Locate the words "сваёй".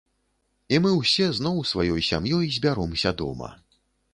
1.73-2.01